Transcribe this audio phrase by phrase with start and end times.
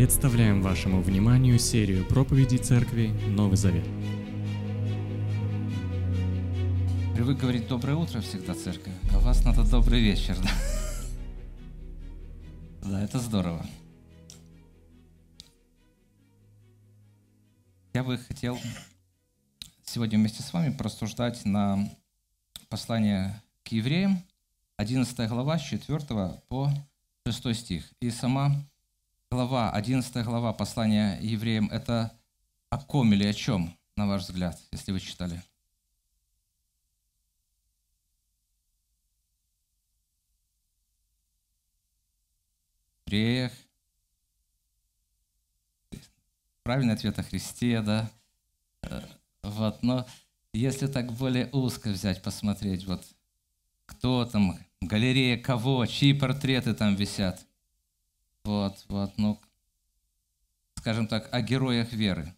[0.00, 3.84] Представляем вашему вниманию серию проповедей Церкви Новый Завет.
[7.14, 10.50] Привык говорить доброе утро всегда, церковь, а у вас надо добрый вечер, да?
[12.82, 13.62] Да, это здорово.
[17.92, 18.58] Я бы хотел
[19.84, 21.90] сегодня вместе с вами порассуждать на
[22.70, 24.24] послание к евреям,
[24.78, 26.70] 11 глава, с 4 по
[27.26, 27.92] 6 стих.
[28.00, 28.64] И сама
[29.32, 32.18] глава, 11 глава послания евреям, это
[32.68, 35.40] о ком или о чем, на ваш взгляд, если вы читали?
[43.06, 43.52] Евреях.
[46.64, 48.10] Правильный ответ о Христе, да?
[48.82, 49.00] Э,
[49.42, 50.06] вот, но
[50.52, 53.04] если так более узко взять, посмотреть, вот
[53.86, 57.46] кто там, галерея кого, чьи портреты там висят.
[58.44, 59.38] Вот, вот, ну,
[60.76, 62.34] скажем так, о героях веры.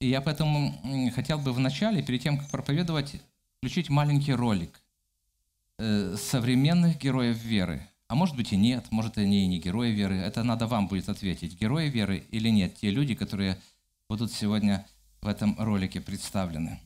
[0.00, 0.74] И я поэтому
[1.14, 3.20] хотел бы вначале, перед тем, как проповедовать,
[3.58, 4.80] включить маленький ролик
[5.78, 7.86] э, современных героев веры.
[8.08, 10.16] А может быть и нет, может они и не герои веры.
[10.16, 13.56] Это надо вам будет ответить, герои веры или нет, те люди, которые
[14.08, 14.84] будут сегодня
[15.20, 16.80] в этом ролике представлены.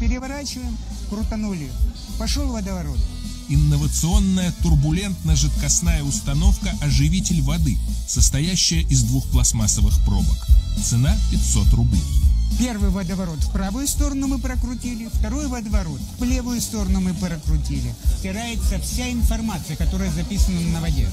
[0.00, 0.76] Переворачиваем,
[1.08, 1.70] крутанули.
[2.18, 2.98] Пошел водоворот.
[3.48, 7.76] Инновационная турбулентно-жидкостная установка «Оживитель воды»,
[8.08, 10.46] состоящая из двух пластмассовых пробок.
[10.82, 12.02] Цена 500 рублей.
[12.58, 17.94] Первый водоворот в правую сторону мы прокрутили, второй водоворот в левую сторону мы прокрутили.
[18.18, 21.08] Стирается вся информация, которая записана на воде.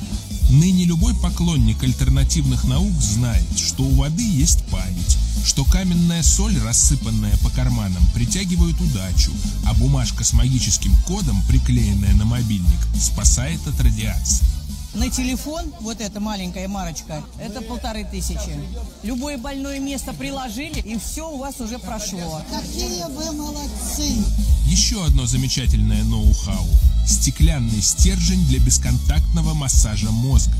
[0.52, 7.36] Ныне любой поклонник альтернативных наук знает, что у воды есть память, что каменная соль, рассыпанная
[7.38, 9.31] по карманам, притягивает удачу,
[9.66, 14.45] а бумажка с магическим кодом, приклеенная на мобильник, спасает от радиации.
[14.94, 18.59] На телефон, вот эта маленькая марочка, это полторы тысячи.
[19.03, 22.41] Любое больное место приложили, и все у вас уже прошло.
[22.52, 24.22] Какие вы молодцы!
[24.66, 26.66] Еще одно замечательное ноу-хау–
[27.06, 30.53] стеклянный стержень для бесконтактного массажа мозга.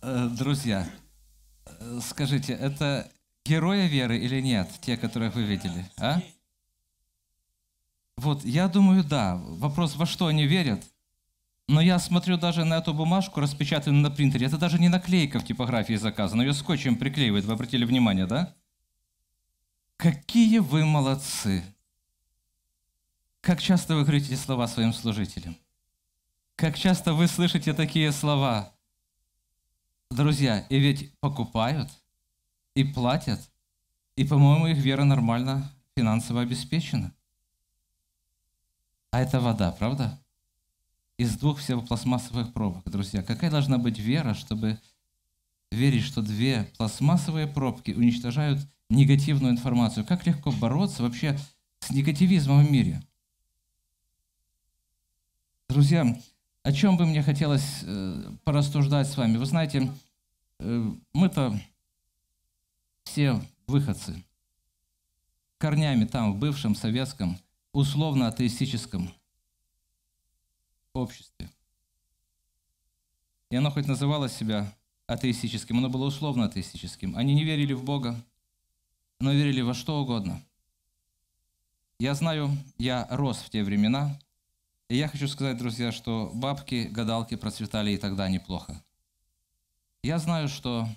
[0.00, 0.88] Э, Друзья,
[1.66, 3.10] э, скажите, это
[3.44, 6.22] герои веры или нет, те, которых вы видели, а?
[8.16, 9.36] Вот, я думаю, да.
[9.36, 10.82] Вопрос, во что они верят?
[11.68, 14.46] Но я смотрю даже на эту бумажку, распечатанную на принтере.
[14.46, 17.44] Это даже не наклейка в типографии заказана, ее скотчем приклеивают.
[17.44, 18.54] Вы обратили внимание, да?
[19.96, 21.64] Какие вы молодцы!
[23.40, 25.56] Как часто вы говорите слова своим служителям?
[26.54, 28.72] Как часто вы слышите такие слова?
[30.10, 31.90] Друзья, и ведь покупают,
[32.74, 33.40] и платят,
[34.14, 37.12] и, по-моему, их вера нормально финансово обеспечена.
[39.16, 40.20] А это вода, правда?
[41.16, 43.22] Из двух всего пластмассовых пробок, друзья.
[43.22, 44.78] Какая должна быть вера, чтобы
[45.72, 48.60] верить, что две пластмассовые пробки уничтожают
[48.90, 50.04] негативную информацию?
[50.04, 51.38] Как легко бороться вообще
[51.80, 53.02] с негативизмом в мире?
[55.70, 56.20] Друзья,
[56.62, 59.38] о чем бы мне хотелось э, порассуждать с вами?
[59.38, 59.90] Вы знаете,
[60.58, 61.58] э, мы-то
[63.04, 64.22] все выходцы.
[65.56, 67.38] Корнями там, в бывшем советском,
[67.76, 69.12] условно-атеистическом
[70.94, 71.50] обществе.
[73.50, 74.74] И оно хоть называло себя
[75.06, 77.14] атеистическим, оно было условно-атеистическим.
[77.14, 78.18] Они не верили в Бога,
[79.20, 80.42] но верили во что угодно.
[81.98, 84.18] Я знаю, я рос в те времена,
[84.88, 88.82] и я хочу сказать, друзья, что бабки, гадалки процветали и тогда неплохо.
[90.02, 90.88] Я знаю, что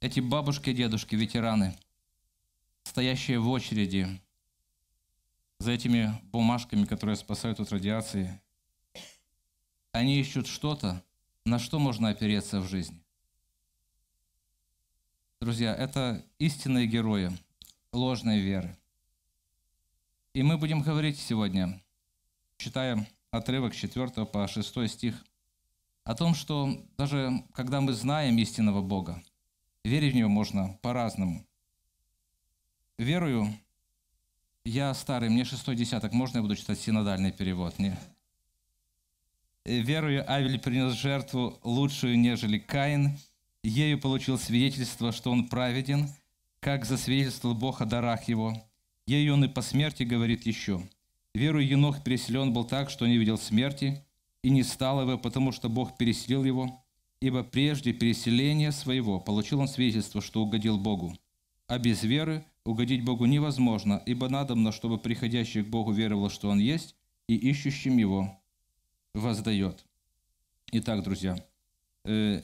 [0.00, 1.74] эти бабушки дедушки, ветераны,
[2.82, 4.20] стоящие в очереди
[5.62, 8.40] за этими бумажками, которые спасают от радиации,
[9.92, 11.04] они ищут что-то,
[11.44, 13.00] на что можно опереться в жизни.
[15.40, 17.30] Друзья, это истинные герои
[17.92, 18.76] ложной веры.
[20.34, 21.80] И мы будем говорить сегодня,
[22.56, 25.24] читая отрывок с 4 по 6 стих,
[26.02, 29.22] о том, что даже когда мы знаем истинного Бога,
[29.84, 31.46] верить в Него можно по-разному.
[32.98, 33.56] Верую
[34.64, 37.78] я старый, мне шестой десяток, можно я буду читать синодальный перевод?
[37.78, 37.98] Не.
[39.64, 43.18] Верую, Авель принес жертву лучшую, нежели Каин.
[43.62, 46.08] Ею получил свидетельство, что он праведен,
[46.60, 48.60] как засвидетельствовал Бог о дарах его.
[49.06, 50.82] Ею он и по смерти говорит еще.
[51.34, 54.04] Верую, Енох переселен был так, что не видел смерти,
[54.42, 56.84] и не стал его, потому что Бог переселил его,
[57.20, 61.16] ибо прежде переселения своего получил он свидетельство, что угодил Богу.
[61.68, 66.58] А без веры угодить Богу невозможно, ибо надобно, чтобы приходящий к Богу веровал, что Он
[66.58, 66.94] есть,
[67.28, 68.40] и ищущим его
[69.14, 69.84] воздает.
[70.72, 71.36] Итак, друзья,
[72.04, 72.42] э,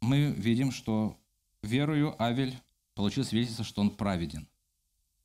[0.00, 1.18] мы видим, что
[1.62, 2.58] верою Авель
[2.94, 4.48] получил свидетельство, что он праведен.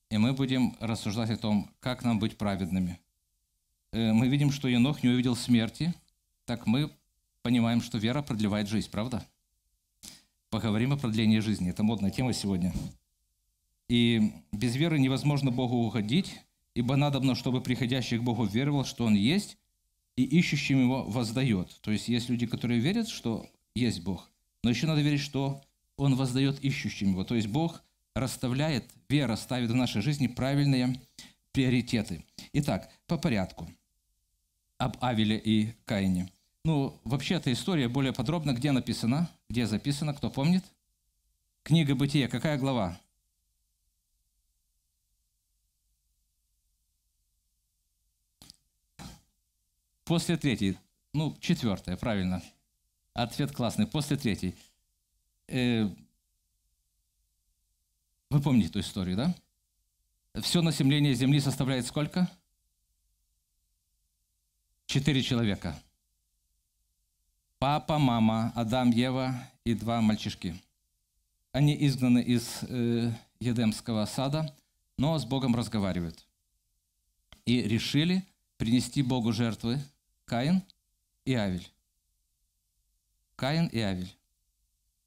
[0.10, 3.00] И мы будем рассуждать о том, как нам быть праведными.
[3.94, 5.94] Э, мы видим, что Енох не увидел смерти,
[6.46, 6.92] так мы
[7.42, 9.26] понимаем, что вера продлевает жизнь, правда?
[10.50, 11.70] Поговорим о продлении жизни.
[11.70, 12.74] Это модная тема сегодня.
[13.92, 16.40] И без веры невозможно Богу уходить,
[16.76, 19.58] ибо надобно, чтобы приходящий к Богу веровал, что Он есть,
[20.16, 21.78] и ищущим Его воздает.
[21.82, 23.46] То есть есть люди, которые верят, что
[23.76, 24.30] есть Бог,
[24.64, 25.62] но еще надо верить, что
[25.98, 27.26] Он воздает ищущим Его.
[27.26, 27.84] То есть Бог
[28.16, 30.98] расставляет, вера ставит в нашей жизни правильные
[31.52, 32.24] приоритеты.
[32.54, 33.70] Итак, по порядку.
[34.78, 36.32] Об Авеле и Каине.
[36.64, 40.64] Ну, вообще эта история более подробно где написана, где записана, кто помнит?
[41.64, 42.98] Книга Бытия, какая глава?
[50.04, 50.78] После третьей.
[51.14, 52.42] Ну, четвертая, правильно.
[53.14, 53.88] Ответ классный.
[53.88, 54.56] После третьей.
[55.48, 55.88] Э,
[58.30, 59.36] вы помните эту историю, да?
[60.42, 62.30] Все население Земли составляет сколько?
[64.86, 65.78] Четыре человека.
[67.60, 70.56] Папа, мама, Адам, Ева и два мальчишки.
[71.52, 74.56] Они изгнаны из э, Едемского сада,
[74.98, 76.26] но с Богом разговаривают.
[77.46, 78.26] И решили
[78.62, 79.80] принести Богу жертвы
[80.26, 80.62] Каин
[81.26, 81.68] и Авель.
[83.36, 84.16] Каин и Авель.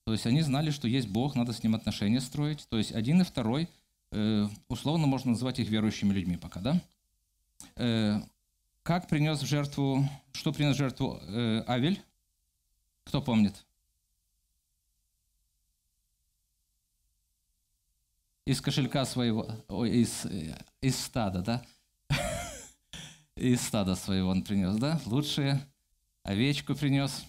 [0.02, 2.66] То есть они знали, что есть Бог, надо с ним отношения строить.
[2.68, 3.68] То есть один и второй,
[4.10, 6.80] э, условно можно назвать их верующими людьми пока, да?
[7.76, 8.22] Э,
[8.82, 12.02] как принес в жертву, что принес в жертву э, Авель?
[13.04, 13.64] Кто помнит?
[18.46, 19.44] Из кошелька своего,
[19.86, 20.26] из,
[20.80, 21.64] из стада, да?
[23.36, 25.00] Из стада своего он принес, да?
[25.06, 25.66] Лучшие.
[26.22, 27.24] Овечку принес.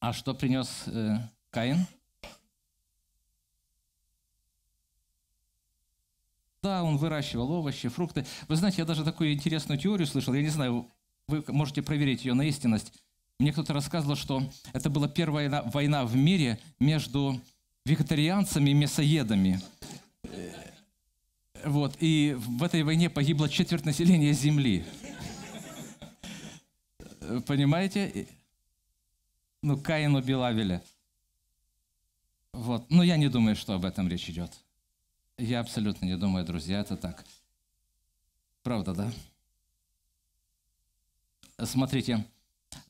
[0.00, 1.18] А что принес э,
[1.50, 1.86] Каин?
[6.62, 8.26] Да, он выращивал овощи, фрукты.
[8.48, 10.34] Вы знаете, я даже такую интересную теорию слышал.
[10.34, 10.90] Я не знаю,
[11.28, 12.92] вы можете проверить ее на истинность.
[13.38, 17.40] Мне кто-то рассказывал, что это была первая война в мире между
[17.84, 19.60] вегетарианцами и мясоедами.
[21.64, 24.84] Вот, и в этой войне погибло четверть населения Земли.
[27.46, 28.28] Понимаете?
[29.62, 30.82] Ну, Каин убил Авеля.
[32.52, 32.90] Вот.
[32.90, 34.52] Но я не думаю, что об этом речь идет.
[35.38, 37.24] Я абсолютно не думаю, друзья, это так.
[38.62, 39.12] Правда, да?
[41.64, 42.26] Смотрите,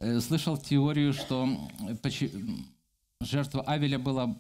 [0.01, 1.71] э, слышал теорию, что
[3.21, 4.37] жертва Авеля была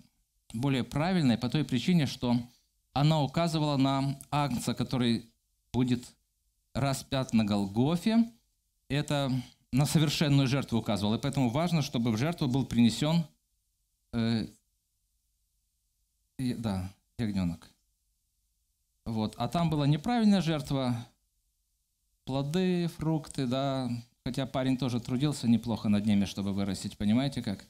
[0.52, 2.36] более правильной по той причине, что
[2.94, 5.28] она указывала на агнца, который
[5.72, 6.04] будет
[6.72, 8.32] распят на Голгофе.
[8.88, 9.30] Это
[9.72, 11.14] на совершенную жертву указывал.
[11.14, 13.24] И поэтому важно, чтобы в жертву был принесен
[14.12, 14.46] э,
[16.38, 17.68] да, ягненок.
[19.04, 19.34] Вот.
[19.36, 20.94] А там была неправильная жертва,
[22.24, 23.90] плоды, фрукты, да,
[24.24, 27.66] хотя парень тоже трудился неплохо над ними, чтобы вырастить, понимаете как?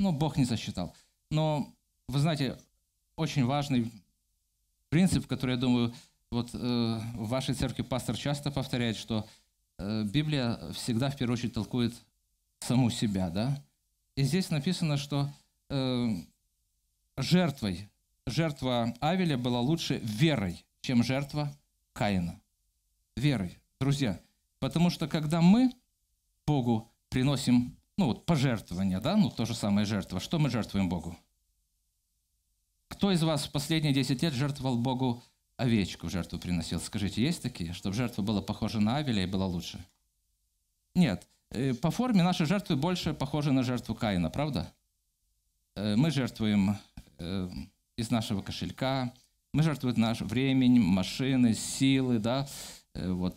[0.00, 0.94] Ну, Бог не засчитал.
[1.30, 1.72] Но,
[2.08, 2.58] вы знаете,
[3.16, 3.90] очень важный
[4.94, 5.92] принцип, который, я думаю,
[6.30, 9.26] вот э, в вашей церкви пастор часто повторяет, что
[9.78, 11.94] Э, Библия всегда в первую очередь толкует
[12.60, 13.62] саму себя, да?
[14.16, 15.28] И здесь написано, что
[15.70, 16.08] э,
[17.16, 17.88] жертвой,
[18.26, 21.52] жертва Авеля была лучше верой, чем жертва
[21.92, 22.40] Каина.
[23.16, 24.20] Верой, друзья.
[24.60, 25.72] Потому что когда мы
[26.46, 31.16] Богу приносим, ну вот пожертвования, да, ну то же самое жертва, что мы жертвуем Богу?
[33.04, 35.22] Кто из вас в последние 10 лет жертвовал Богу
[35.58, 36.80] овечку в жертву приносил.
[36.80, 39.78] Скажите, есть такие, чтобы жертва была похожа на Авеля и была лучше?
[40.94, 41.28] Нет.
[41.50, 44.72] Э, по форме наши жертвы больше похожи на жертву Каина, правда?
[45.76, 46.78] Э, мы жертвуем
[47.18, 47.50] э,
[47.98, 49.12] из нашего кошелька,
[49.52, 52.48] мы жертвуем наш времень, машины, силы, да,
[52.94, 53.36] вот,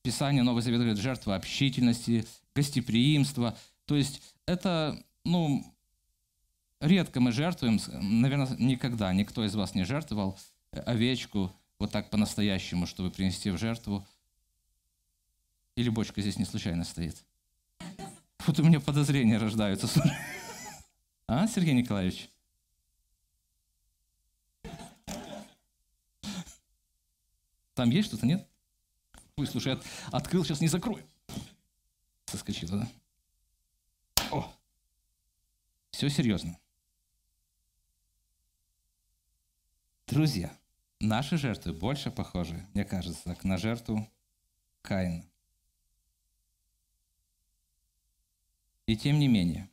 [0.00, 3.54] Писание Нового Завета говорит, жертва общительности, гостеприимства.
[3.84, 5.62] То есть это, ну,
[6.80, 10.38] редко мы жертвуем, наверное, никогда никто из вас не жертвовал
[10.72, 14.06] овечку вот так по-настоящему, чтобы принести в жертву.
[15.76, 17.24] Или бочка здесь не случайно стоит?
[18.46, 19.88] Вот у меня подозрения рождаются.
[21.30, 22.30] А, Сергей Николаевич?
[27.74, 28.48] Там есть что-то, нет?
[29.36, 31.06] Ой, слушай, от, открыл, сейчас не закрою.
[32.24, 32.88] Соскочила, да?
[34.30, 34.50] О!
[35.90, 36.58] Все серьезно.
[40.08, 40.50] Друзья,
[41.00, 44.10] наши жертвы больше похожи, мне кажется, на жертву
[44.80, 45.22] Каина.
[48.86, 49.68] И тем не менее,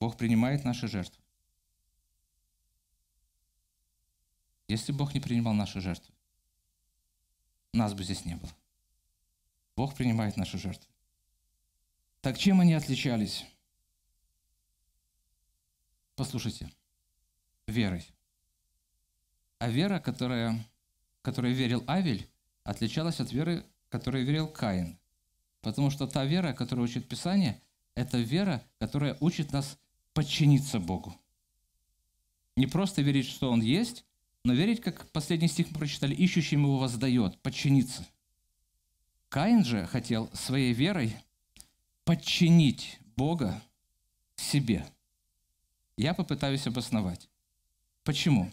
[0.00, 1.22] Бог принимает наши жертвы.
[4.66, 6.14] Если Бог не принимал наши жертвы,
[7.74, 8.50] нас бы здесь не было.
[9.76, 10.90] Бог принимает наши жертвы.
[12.22, 13.44] Так чем они отличались?
[16.16, 16.70] Послушайте,
[17.66, 18.06] верой.
[19.58, 20.68] А вера, которая,
[21.22, 22.28] которой верил Авель,
[22.64, 24.98] отличалась от веры, которой верил Каин.
[25.60, 27.62] Потому что та вера, которую учит Писание,
[27.94, 29.78] это вера, которая учит нас
[30.12, 31.14] подчиниться Богу.
[32.56, 34.04] Не просто верить, что Он есть,
[34.44, 38.06] но верить, как последний стих мы прочитали, ищущим Его воздает, подчиниться.
[39.28, 41.16] Каин же хотел своей верой
[42.04, 43.62] подчинить Бога
[44.36, 44.84] себе.
[45.96, 47.28] Я попытаюсь обосновать.
[48.04, 48.50] Почему?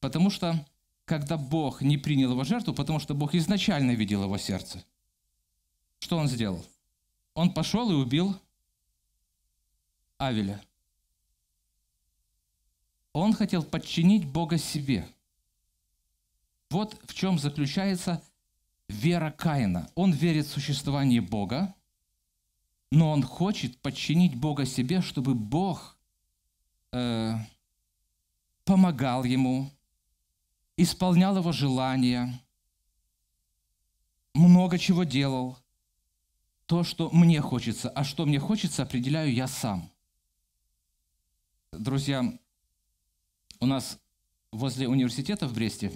[0.00, 0.66] Потому что
[1.04, 4.84] когда Бог не принял его жертву, потому что Бог изначально видел его сердце,
[5.98, 6.64] что он сделал?
[7.34, 8.36] Он пошел и убил
[10.18, 10.62] Авеля.
[13.12, 15.06] Он хотел подчинить Бога себе.
[16.70, 18.22] Вот в чем заключается
[18.88, 19.90] вера Каина.
[19.94, 21.74] Он верит в существование Бога,
[22.90, 25.96] но он хочет подчинить Бога себе, чтобы Бог
[26.92, 27.34] э,
[28.64, 29.70] помогал ему,
[30.76, 32.40] исполнял его желания,
[34.34, 35.58] много чего делал.
[36.66, 39.90] То, что мне хочется, а что мне хочется, определяю я сам.
[41.72, 42.38] Друзья,
[43.60, 43.98] у нас
[44.52, 45.92] возле университета в Бресте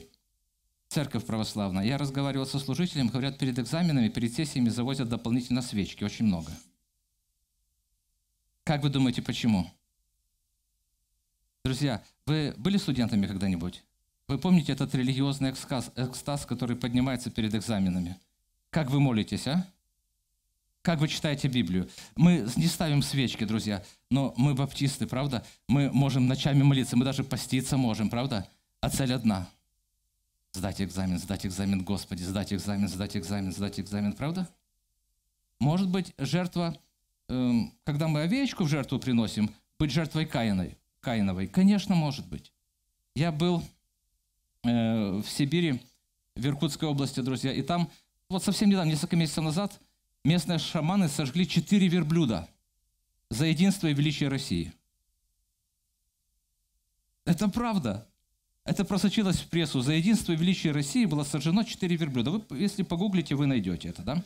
[0.89, 1.85] церковь православная.
[1.85, 6.53] Я разговаривал со служителем, говорят, перед экзаменами, перед сессиями завозят дополнительно свечки, очень много.
[8.65, 9.71] Как вы думаете, почему?
[11.67, 13.83] Друзья, вы были студентами когда-нибудь?
[14.29, 18.21] Вы помните этот религиозный экстаз, экстаз, который поднимается перед экзаменами?
[18.71, 19.67] Как вы молитесь, а?
[20.83, 21.91] Как вы читаете Библию?
[22.15, 23.83] Мы не ставим свечки, друзья,
[24.13, 25.45] но мы баптисты, правда?
[25.67, 28.47] Мы можем ночами молиться, мы даже поститься можем, правда?
[28.81, 29.49] А цель одна–
[30.53, 34.49] сдать экзамен, сдать экзамен, Господи, сдать экзамен, сдать экзамен, сдать экзамен, правда?
[35.59, 36.79] Может быть, жертва,
[37.27, 41.47] эм, когда мы овечку в жертву приносим, быть жертвой Каиной, Каиновой?
[41.47, 42.53] Конечно, может быть.
[43.15, 43.63] Я был
[44.65, 45.81] э, в Сибири,
[46.35, 47.91] в Иркутской области, друзья, и там
[48.29, 49.81] вот совсем недавно, несколько месяцев назад,
[50.25, 52.49] местные шаманы сожгли четыре верблюда
[53.31, 54.73] за единство и величие России.
[57.25, 58.07] Это правда.
[58.65, 59.81] Это просочилось в прессу.
[59.81, 62.33] За единство и величие России было сожжено четыре верблюда.
[62.33, 64.25] Вы, если погуглите, вы найдете это, да?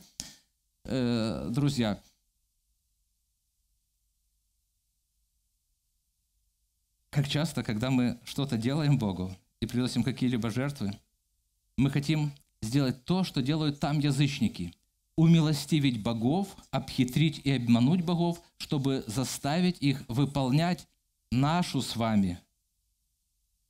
[0.84, 2.00] Э, друзья,
[7.10, 10.98] как часто, когда мы что-то делаем Богу и приносим какие-либо жертвы,
[11.76, 14.74] мы хотим сделать то, что делают там язычники.
[15.16, 20.86] Умилостивить богов, обхитрить и обмануть богов, чтобы заставить их выполнять
[21.30, 22.38] нашу с вами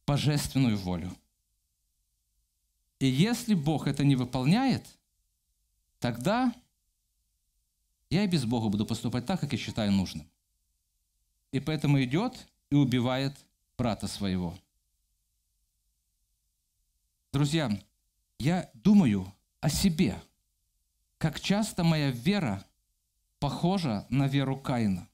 [0.07, 1.17] божественную волю.
[3.01, 4.87] И если Бог это не выполняет,
[5.99, 6.55] тогда
[8.11, 10.29] я и без Бога буду поступать так, как я считаю нужным.
[11.53, 13.37] И поэтому идет и убивает
[13.77, 14.57] брата своего.
[17.33, 17.71] Друзья,
[18.39, 20.21] я думаю о себе,
[21.19, 22.65] как часто моя вера
[23.39, 25.07] похожа на веру Каина.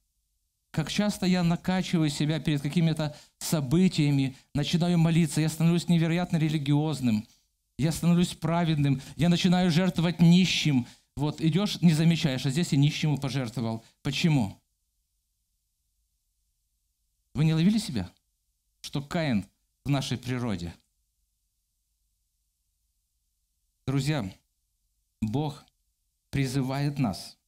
[0.70, 7.26] Как часто я накачиваю себя перед какими-то событиями, начинаю молиться, я становлюсь невероятно религиозным,
[7.78, 10.86] я становлюсь праведным, я начинаю жертвовать нищим.
[11.16, 13.84] Вот идешь, не замечаешь, а здесь и нищему пожертвовал.
[14.02, 14.60] Почему?
[17.36, 18.10] Вы не ловили себя,
[18.80, 19.46] что Каин
[19.84, 20.74] в нашей природе–
[23.86, 24.28] Друзья,
[25.20, 25.64] Бог
[26.30, 27.38] призывает нас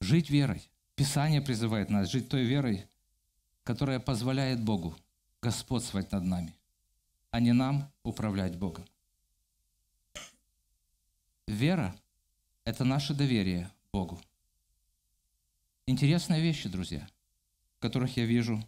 [0.00, 0.68] жить верой.
[0.96, 2.88] Писание призывает нас жить той верой,
[3.62, 4.96] которая позволяет Богу
[5.40, 6.52] господствовать над нами,
[7.30, 8.84] а не нам управлять Богом.
[11.46, 11.94] Вера–
[12.64, 14.20] это наше доверие Богу.
[15.86, 17.08] Интересные вещи, друзья,
[17.78, 18.62] которых я вижу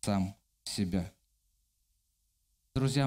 [0.00, 1.12] сам себя–
[2.74, 3.06] Друзья,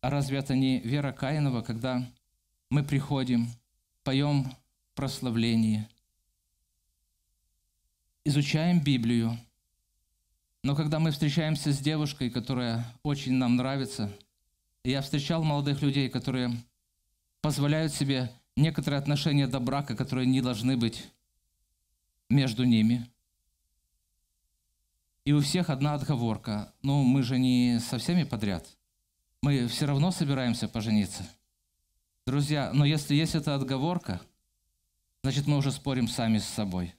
[0.00, 2.04] а разве это не вера Каинова, когда
[2.68, 3.48] мы приходим,
[4.02, 4.52] поем
[4.96, 5.88] прославление,
[8.24, 9.38] изучаем Библию,
[10.64, 14.12] но когда мы встречаемся с девушкой, которая очень нам нравится,
[14.82, 16.50] я встречал молодых людей, которые
[17.40, 21.10] позволяют себе некоторые отношения до брака, которые не должны быть
[22.28, 23.08] между ними–
[25.24, 26.72] и у всех одна отговорка.
[26.82, 28.66] Ну, мы же не со всеми подряд.
[29.40, 31.28] мы все равно собираемся пожениться.
[32.26, 34.20] Друзья, но если есть эта отговорка,
[35.22, 36.94] значит мы уже спорим сами с собой.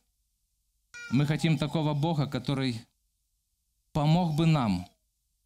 [1.12, 2.82] Мы хотим такого Бога, который
[3.94, 4.88] помог бы нам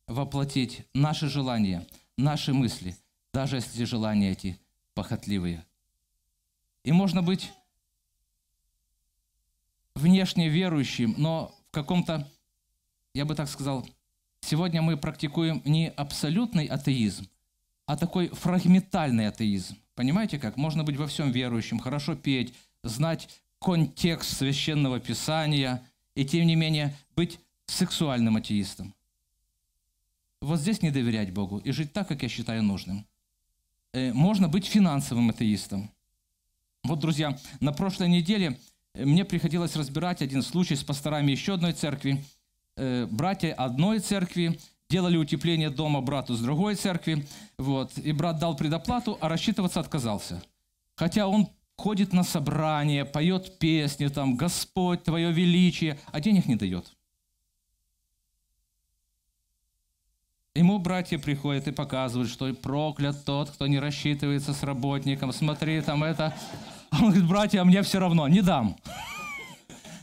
[0.07, 1.85] воплотить наши желания,
[2.17, 2.97] наши мысли,
[3.33, 4.59] даже если желания эти
[4.93, 5.65] похотливые.
[6.89, 7.51] И можно быть
[9.93, 12.27] внешне верующим, но в каком-то,
[13.13, 13.87] я бы так сказал,
[14.41, 17.29] сегодня мы практикуем не абсолютный атеизм,
[17.85, 19.77] а такой фрагментальный атеизм.
[19.93, 20.57] Понимаете как?
[20.57, 23.29] Можно быть во всем верующим, хорошо петь, знать
[23.59, 28.95] контекст священного писания и тем не менее быть сексуальным атеистом.
[30.41, 33.05] Вот здесь не доверять Богу и жить так, как я считаю нужным.
[33.93, 35.91] Э, можно быть финансовым атеистом.
[36.83, 38.59] Вот, друзья, на прошлой неделе
[38.93, 42.23] э, мне приходилось разбирать один случай с пасторами еще одной церкви.
[42.77, 44.59] Э, братья одной церкви
[44.89, 47.27] делали утепление дома брату с другой церкви.
[47.57, 50.41] Вот, и брат дал предоплату, а рассчитываться отказался.
[50.95, 56.93] Хотя он ходит на собрание, поет песни, там, «Господь, Твое величие», а денег не дает.
[60.55, 65.31] Ему братья приходят и показывают, что проклят тот, кто не рассчитывается с работником.
[65.31, 66.35] Смотри, там это...
[66.91, 68.75] Он говорит, братья, а мне все равно, не дам.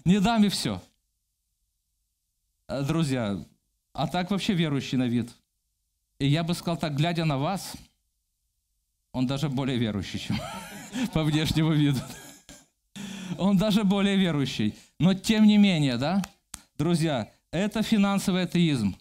[0.04, 0.80] Не дам и все.
[2.68, 3.44] Друзья,
[3.92, 5.30] а так вообще верующий на вид.
[6.18, 7.74] И я бы сказал так, глядя на вас,
[9.12, 10.38] он даже более верующий, чем
[11.12, 12.00] по внешнему виду.
[13.36, 14.74] Он даже более верующий.
[14.98, 16.22] Но тем не менее, да,
[16.78, 18.96] друзья, это финансовый атеизм.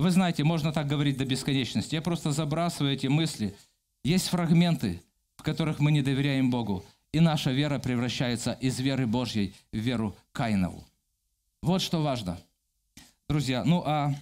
[0.00, 1.94] Вы знаете, можно так говорить до бесконечности.
[1.94, 3.54] Я просто забрасываю эти мысли.
[4.02, 5.02] Есть фрагменты,
[5.36, 6.82] в которых мы не доверяем Богу.
[7.12, 10.86] И наша вера превращается из веры Божьей в веру Каинову.
[11.60, 12.40] Вот что важно.
[13.28, 14.14] Друзья, ну а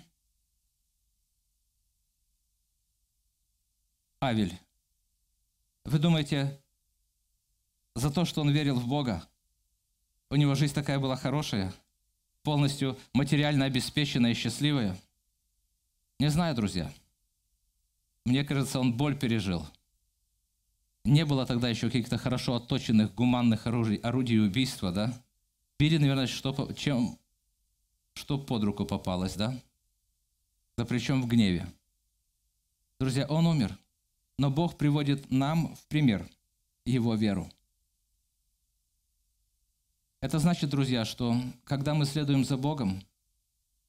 [4.20, 4.58] Авель,
[5.84, 6.58] вы думаете,
[7.94, 9.24] за то, что он верил в Бога,
[10.28, 11.72] у него жизнь такая была хорошая,
[12.42, 14.98] полностью материально обеспеченная и счастливая–
[16.18, 16.92] не знаю, друзья.
[18.24, 19.66] Мне кажется, он боль пережил.
[21.04, 25.14] Не было тогда еще каких-то хорошо отточенных гуманных оружий, орудий убийства, да?
[25.78, 27.18] Били, наверное, что, чем,
[28.14, 29.58] что под руку попалось, да?
[30.76, 31.66] Да причем в гневе.
[32.98, 33.78] Друзья, он умер.
[34.38, 36.28] Но Бог приводит нам в пример
[36.84, 37.50] его веру.
[40.20, 43.02] Это значит, друзья, что когда мы следуем за Богом,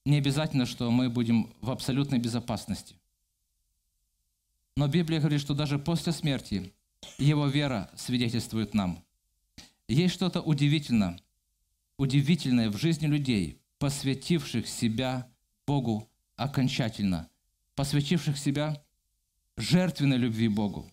[0.06, 2.96] не обязательно, что мы будем в абсолютной безопасности.
[4.76, 6.74] Но Библия говорит, что даже после смерти
[7.18, 9.04] его вера свидетельствует нам.
[9.88, 11.20] Есть что-то удивительное,
[11.98, 15.30] удивительное в жизни людей, посвятивших себя
[15.66, 17.30] Богу окончательно,
[17.76, 18.82] посвятивших себя
[19.58, 20.90] жертвенной любви Богу.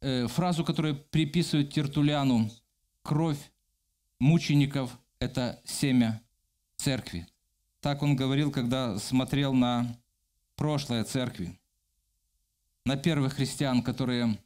[0.00, 2.50] Э, фразу, которую приписывают Тертуляну,
[3.02, 3.50] «Кровь
[4.18, 6.22] мучеников– это семя
[6.76, 7.26] церкви».
[7.80, 9.96] Так он говорил, когда смотрел на
[10.56, 11.58] прошлое церкви,
[12.84, 14.38] на первых христиан, которые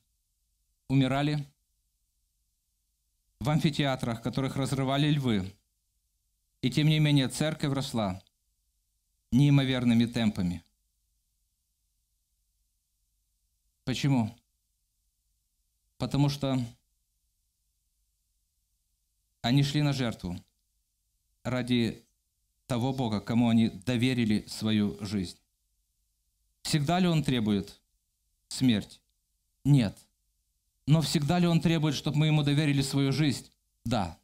[0.88, 1.46] умирали
[3.40, 5.50] в амфитеатрах, которых разрывали львы.
[6.60, 8.22] И тем не менее церковь росла
[9.30, 10.62] неимоверными темпами.
[13.84, 14.36] Почему?
[15.98, 16.58] Потому что
[19.40, 20.36] они шли на жертву
[21.42, 22.04] ради
[22.66, 25.36] того Бога, кому они доверили свою жизнь.
[26.62, 27.80] Всегда ли Он требует
[28.48, 29.00] смерть?
[29.64, 29.96] Нет.
[30.86, 33.50] Но всегда ли Он требует, чтобы мы Ему доверили свою жизнь?
[33.84, 34.18] Да.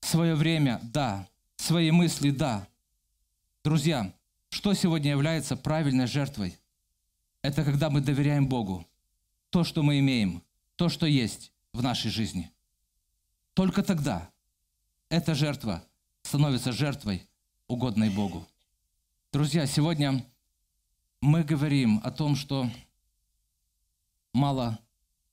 [0.00, 0.80] Свое время?
[0.82, 1.28] Да.
[1.56, 2.30] Свои мысли?
[2.30, 2.66] Да.
[3.64, 4.12] Друзья,
[4.48, 6.58] что сегодня является правильной жертвой?
[7.42, 8.86] Это когда мы доверяем Богу.
[9.50, 10.42] То, что мы имеем,
[10.76, 12.50] то, что есть в нашей жизни.
[13.54, 14.30] Только тогда
[15.08, 15.84] эта жертва
[16.32, 17.28] становится жертвой,
[17.68, 18.48] угодной Богу.
[19.34, 20.24] Друзья, сегодня
[21.20, 22.70] мы говорим о том, что
[24.32, 24.78] мало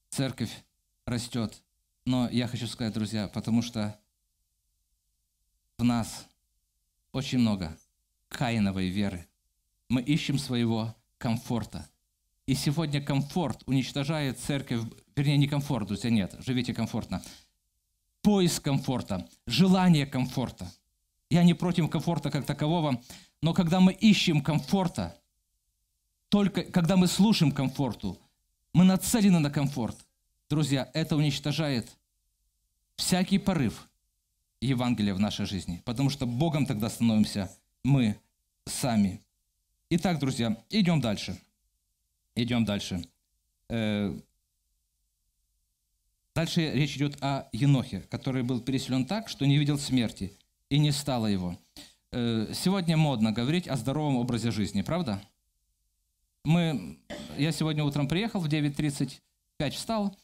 [0.10, 0.52] церковь
[1.06, 1.64] растет.
[2.04, 3.98] Но я хочу сказать, друзья, потому что
[5.78, 6.28] в нас
[7.14, 7.78] очень много
[8.28, 9.26] каиновой веры.
[9.88, 11.90] Мы ищем своего комфорта.
[12.46, 14.82] И сегодня комфорт уничтожает церковь,
[15.16, 17.24] вернее, не комфорт, друзья, нет, живите комфортно.
[18.22, 20.70] Поиск комфорта, желание комфорта–
[21.30, 23.02] я не против комфорта как такового,
[23.42, 25.18] но когда мы ищем комфорта,
[26.30, 28.18] только когда мы слушаем комфорту,
[28.74, 29.98] мы нацелены на комфорт.
[30.50, 31.90] Друзья, это уничтожает
[32.96, 33.88] всякий порыв
[34.62, 37.52] Евангелия в нашей жизни, потому что Богом тогда становимся
[37.84, 38.20] мы
[38.66, 39.22] сами.
[39.90, 41.40] Итак, друзья, идем дальше.
[42.36, 43.04] Идем дальше.
[43.70, 44.18] Э,
[46.40, 50.39] Дальше речь идет о Енохе, который был переселен так, что не видел смерти,
[50.70, 51.58] и не стало его.
[52.12, 55.22] Э, Сегодня модно говорить о здоровом образе жизни, правда?
[56.46, 56.98] Мы,
[57.38, 60.16] я сегодня утром приехал в 9.35, встал,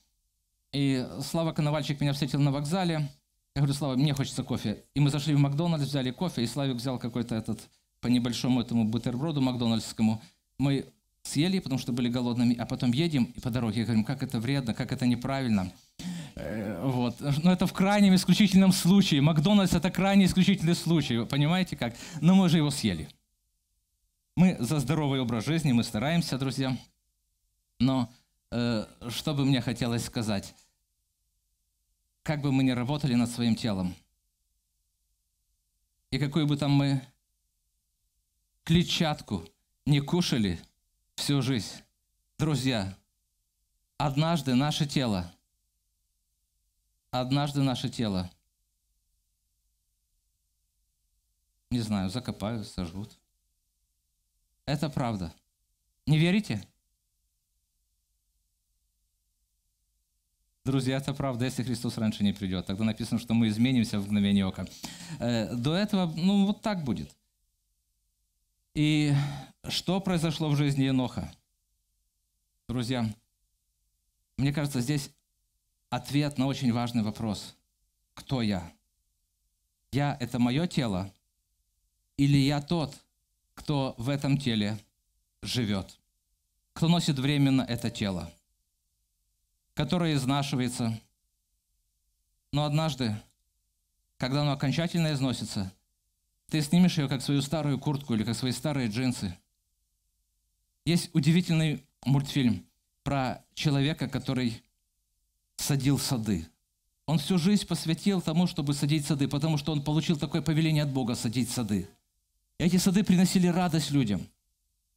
[0.72, 3.10] и Слава Коновальчик меня встретил на вокзале.
[3.56, 4.84] Я говорю, Слава, мне хочется кофе.
[4.94, 7.60] И мы зашли в Макдональдс, взяли кофе, и Славик взял какой-то этот
[8.02, 10.22] по небольшому этому бутерброду макдональдскому.
[10.58, 10.86] Мы
[11.24, 14.74] съели, потому что были голодными, а потом едем и по дороге говорим, как это вредно,
[14.74, 15.72] как это неправильно.
[16.36, 17.20] Э, Вот.
[17.44, 19.22] Но это в крайнем исключительном случае.
[19.22, 21.96] Макдональдс– это крайне исключительный случай, понимаете как?
[22.22, 23.10] Но мы же его съели.
[24.36, 26.78] Мы за здоровый образ жизни, мы стараемся, друзья.
[27.80, 28.12] Но
[28.52, 30.54] э, что бы мне хотелось сказать?
[32.24, 33.96] Как бы мы ни работали над своим телом,
[36.12, 37.02] и какую бы там мы
[38.64, 39.48] клетчатку
[39.86, 40.60] не кушали
[41.16, 41.84] всю жизнь,
[42.40, 42.98] друзья,
[43.98, 45.32] однажды наше тело,
[47.20, 48.30] однажды наше тело,
[51.72, 53.18] не знаю, закопают, сожгут.
[54.66, 55.34] Это правда.
[56.06, 56.66] Не верите?
[60.64, 62.66] Друзья, это правда, если Христос раньше не придет.
[62.66, 64.66] Тогда написано, что мы изменимся в мгновение ока.
[65.20, 67.16] Э, До этого, ну, вот так будет.
[68.74, 69.14] И
[69.68, 71.32] что произошло в жизни Еноха?
[72.68, 73.06] Друзья,
[74.38, 75.12] мне кажется, здесь
[75.90, 77.56] ответ на очень важный вопрос.
[78.14, 78.72] Кто я?
[79.92, 81.14] Я– это мое тело?
[82.18, 82.96] Или я тот,
[83.54, 84.78] кто в этом теле
[85.42, 85.98] живет?
[86.74, 88.32] Кто носит временно это тело?
[89.74, 91.00] Которое изнашивается.
[92.52, 93.16] Но однажды,
[94.18, 95.74] когда оно окончательно износится,
[96.50, 99.38] ты снимешь ее как свою старую куртку или как свои старые джинсы.
[100.86, 102.66] Есть удивительный мультфильм
[103.04, 104.62] про человека, который
[105.58, 106.48] садил сады.
[107.06, 110.92] Он всю жизнь посвятил тому, чтобы садить сады, потому что он получил такое повеление от
[110.92, 111.88] Бога садить сады.
[112.58, 114.28] И эти сады приносили радость людям.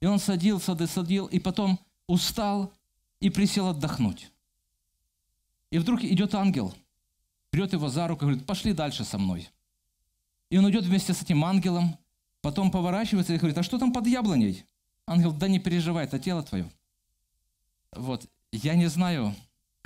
[0.00, 2.72] И он садил сады, садил, и потом устал
[3.20, 4.30] и присел отдохнуть.
[5.70, 6.74] И вдруг идет ангел,
[7.52, 9.50] берет его за руку и говорит, пошли дальше со мной.
[10.50, 11.98] И он идет вместе с этим ангелом,
[12.40, 14.64] потом поворачивается и говорит, а что там под яблоней?
[15.06, 16.70] Ангел, да не переживай, это тело твое.
[17.92, 19.34] Вот, я не знаю,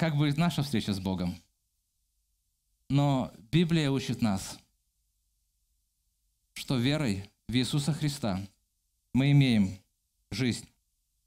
[0.03, 1.41] как будет наша встреча с Богом,
[2.89, 4.59] но Библия учит нас,
[6.55, 8.45] что верой в Иисуса Христа
[9.13, 9.79] мы имеем
[10.33, 10.67] жизнь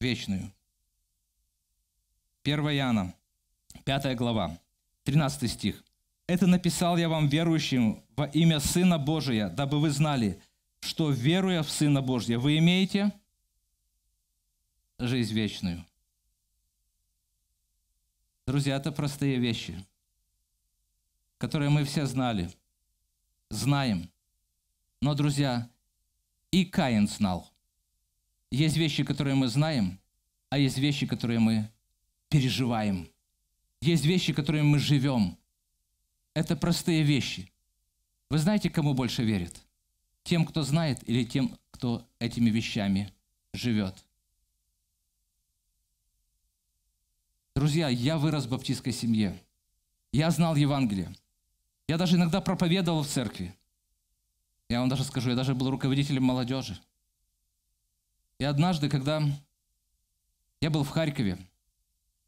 [0.01, 0.51] вечную.
[2.43, 3.13] 1 Иоанна,
[3.85, 4.59] 5 глава,
[5.05, 5.81] 13 стих.
[6.27, 10.41] «Это написал я вам, верующим, во имя Сына Божия, дабы вы знали,
[10.81, 13.13] что, веруя в Сына Божия, вы имеете
[14.99, 15.85] жизнь вечную».
[18.47, 19.83] Друзья, это простые вещи,
[21.39, 22.51] которые мы все знали,
[23.49, 24.11] знаем.
[25.01, 25.67] Но, друзья,
[26.51, 27.51] и Каин знал.
[28.51, 29.99] Есть вещи, которые мы знаем,
[30.51, 31.71] а есть вещи, которые мы
[32.29, 33.09] переживаем.
[33.81, 35.39] Есть вещи, которыми мы живем.
[36.35, 37.51] Это простые вещи.
[38.29, 39.59] Вы знаете, кому больше верит?
[40.23, 43.11] Тем, кто знает, или тем, кто этими вещами
[43.53, 44.04] живет?
[47.55, 49.41] Друзья, я вырос в баптистской семье.
[50.11, 51.15] Я знал Евангелие.
[51.87, 53.55] Я даже иногда проповедовал в церкви.
[54.67, 56.77] Я вам даже скажу, я даже был руководителем молодежи.
[58.39, 59.23] И однажды, когда
[60.59, 61.37] я был в Харькове,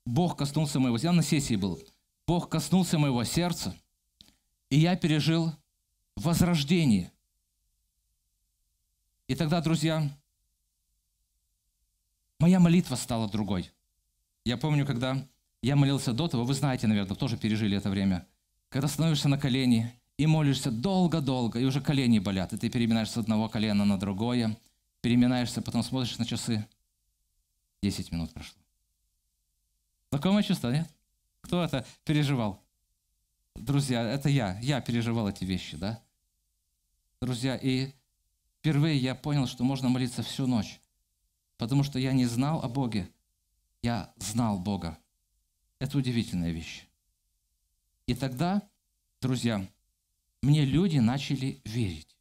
[0.05, 1.77] Бог коснулся моего, я на сессии был,
[2.25, 3.75] Бог коснулся моего сердца,
[4.69, 5.51] и я пережил
[6.15, 7.11] возрождение.
[9.27, 10.09] И тогда, друзья,
[12.39, 13.69] моя молитва стала другой.
[14.47, 15.27] Я помню, когда
[15.62, 18.25] я молился до того, вы знаете, наверное, тоже пережили это время,
[18.69, 23.17] когда становишься на колени и молишься долго-долго, и уже колени болят, и ты переминаешься с
[23.17, 24.57] одного колена на другое,
[25.01, 26.65] переминаешься, потом смотришь на часы,
[27.81, 28.57] 10 минут прошло.
[30.12, 30.88] Знакомое чувство, нет?
[31.41, 32.63] Кто это переживал?
[33.53, 34.57] Друзья, это я.
[34.62, 36.01] Я переживал эти вещи, да?
[37.21, 37.91] Друзья, и
[38.60, 40.79] впервые я понял, что можно молиться всю ночь,
[41.57, 43.12] потому что я не знал о Боге,
[43.81, 44.97] я знал Бога.
[45.79, 46.87] Это удивительная вещь.
[48.07, 48.61] И тогда,
[49.21, 49.67] друзья,
[50.41, 52.15] мне люди начали верить,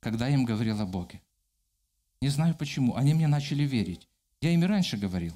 [0.00, 1.20] когда я им говорил о Боге.
[2.20, 4.08] Не знаю почему, они мне начали верить.
[4.40, 5.34] Я им и раньше говорил.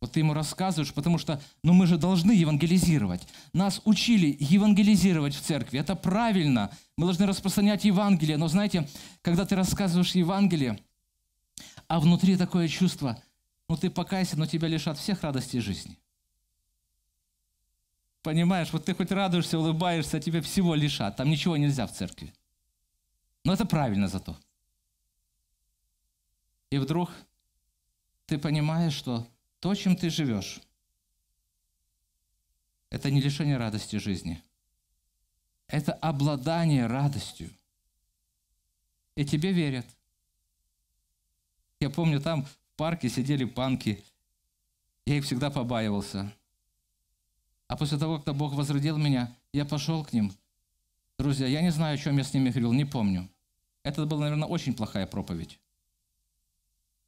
[0.00, 3.26] Вот ты ему рассказываешь, потому что, ну мы же должны евангелизировать.
[3.52, 5.78] Нас учили евангелизировать в церкви.
[5.78, 6.70] Это правильно.
[6.96, 8.38] Мы должны распространять Евангелие.
[8.38, 8.88] Но знаете,
[9.20, 10.78] когда ты рассказываешь Евангелие,
[11.86, 13.20] А внутри такое чувство,
[13.70, 15.96] ну ты покайся, но тебя лишат всех радостей жизни.
[18.20, 21.16] Понимаешь, вот ты хоть радуешься, улыбаешься, а тебя всего лишат.
[21.16, 22.34] Там ничего нельзя в церкви.
[23.44, 24.36] Но это правильно зато.
[26.70, 27.12] И вдруг
[28.26, 29.24] ты понимаешь, что
[29.60, 30.60] то, чем ты живешь,
[32.90, 34.42] это не лишение радости жизни.
[35.68, 37.52] Это обладание радостью.
[39.14, 39.86] И тебе верят.
[41.78, 42.48] Я помню, там
[42.80, 44.02] парке сидели панки.
[45.04, 46.34] Я их всегда побаивался.
[47.66, 50.32] А после того, когда Бог возродил меня, я пошел к ним.
[51.18, 53.28] Друзья, я не знаю, о чем я с ними говорил, не помню.
[53.82, 55.60] Это была, наверное, очень плохая проповедь.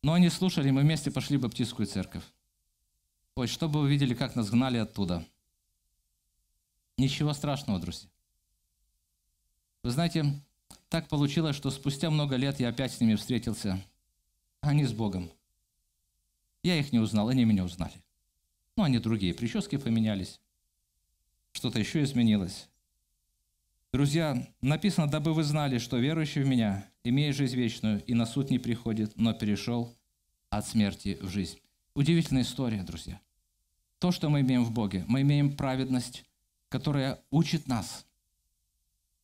[0.03, 2.25] Но они слушали, мы вместе пошли в Баптистскую церковь.
[3.35, 5.25] Ой, чтобы вы увидели, как нас гнали оттуда.
[6.99, 8.11] Ничего страшного, друзья.
[9.83, 10.39] Вы знаете,
[10.91, 13.83] так получилось, что спустя много лет я опять с ними встретился.
[14.61, 15.31] Они с Богом.
[16.63, 17.95] Я их не узнал, они меня узнали.
[18.77, 20.41] Ну, они другие, прически поменялись.
[21.53, 22.69] Что-то еще изменилось.
[23.93, 28.49] Друзья, написано, дабы вы знали, что верующий в меня, имея жизнь вечную, и на суд
[28.51, 29.95] не приходит, но перешел
[30.49, 31.59] от смерти в жизнь.
[31.95, 33.21] Удивительная история, друзья.
[33.99, 36.25] То, что мы имеем в Боге, мы имеем праведность,
[36.71, 38.07] которая учит нас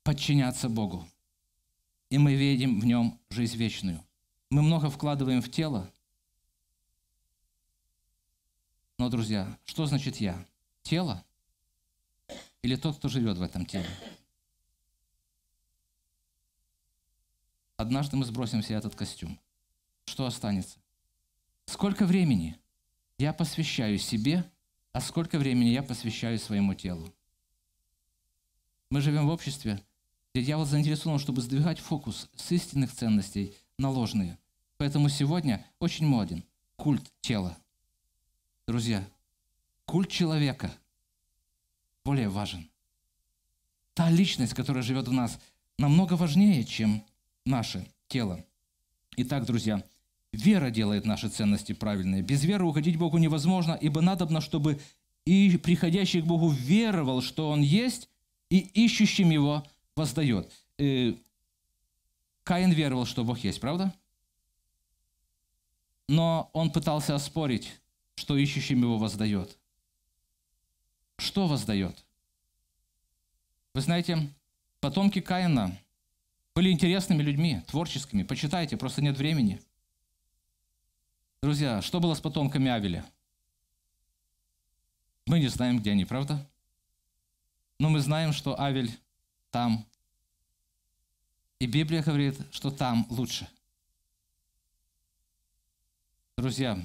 [0.03, 1.09] подчиняться Богу.
[2.11, 4.05] И мы видим в нем жизнь вечную.
[4.51, 5.91] Мы много вкладываем в тело.
[8.99, 10.45] Но, друзья, что значит я?
[10.83, 11.25] Тело?
[12.63, 13.89] Или тот, кто живет в этом теле?
[17.77, 19.39] Однажды мы сбросим себе этот костюм.
[20.05, 20.81] Что останется?
[21.67, 22.59] Сколько времени
[23.19, 24.51] я посвящаю себе,
[24.93, 27.15] а сколько времени я посвящаю своему телу?
[28.91, 29.81] Мы живем в обществе,
[30.35, 34.39] где дьявол заинтересован, чтобы сдвигать фокус с истинных ценностей на ложные.
[34.77, 36.43] Поэтому сегодня очень моден
[36.75, 37.57] культ тела.
[38.69, 39.03] Друзья,
[39.87, 40.71] культ человека
[42.05, 42.69] более важен.
[43.95, 45.41] Та личность, которая живет в нас,
[45.79, 47.03] намного важнее, чем
[47.47, 48.45] наше тело.
[49.17, 49.83] Итак, друзья,
[50.35, 52.21] вера делает наши ценности правильные.
[52.21, 54.79] Без веры уходить Богу невозможно, ибо надобно, чтобы
[55.25, 58.11] и приходящий к Богу веровал, что Он есть,
[58.51, 60.53] и ищущим Его воздает.
[60.77, 61.15] Э,
[62.43, 63.95] Каин веровал, что Бог есть, правда?
[66.07, 67.73] Но он пытался оспорить,
[68.19, 69.57] что ищущим его воздает.
[71.19, 72.05] Что воздает?
[73.75, 74.29] Вы знаете,
[74.81, 75.79] потомки Каина
[76.55, 78.25] были интересными людьми, творческими.
[78.25, 79.63] Почитайте, просто нет времени.
[81.41, 83.09] Друзья, что было с потомками Авеля?
[85.27, 86.45] Мы не знаем, где они, правда?
[87.79, 88.99] Но мы знаем, что Авель
[89.53, 89.87] там.
[91.61, 93.49] И Библия говорит, что там лучше.
[96.37, 96.79] Друзья,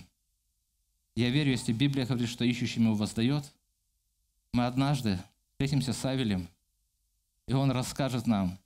[1.16, 3.44] я верю, если Библия говорит, что ищущим его воздает,
[4.52, 5.20] мы однажды
[5.52, 6.48] встретимся с Авелем,
[7.48, 8.58] и он расскажет нам,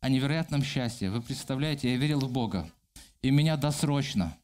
[0.00, 1.10] о невероятном счастье.
[1.10, 2.68] Вы представляете, я верил в Бога,
[3.22, 4.36] и меня досрочно,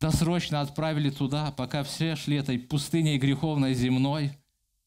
[0.00, 4.32] досрочно отправили туда, пока все шли этой пустыней греховной земной,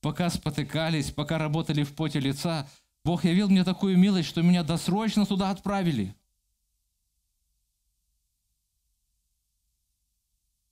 [0.02, 2.68] пока спотыкались, пока работали в поте лица.
[3.06, 6.16] Бог явил мне такую милость, что меня досрочно туда отправили.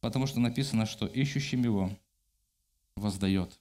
[0.01, 1.91] Потому что написано, что ищущим его
[2.95, 3.59] воздает.